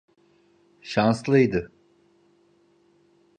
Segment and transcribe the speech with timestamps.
[0.81, 1.71] Şanslıydı.